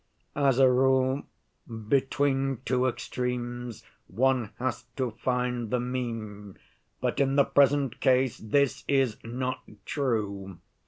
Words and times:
As 0.35 0.57
a 0.57 0.67
rule, 0.67 1.21
between 1.87 2.61
two 2.65 2.87
extremes 2.87 3.83
one 4.07 4.49
has 4.57 4.81
to 4.95 5.11
find 5.11 5.69
the 5.69 5.79
mean, 5.79 6.57
but 7.01 7.19
in 7.19 7.35
the 7.35 7.45
present 7.45 7.99
case 7.99 8.39
this 8.39 8.83
is 8.87 9.17
not 9.23 9.61
true. 9.85 10.57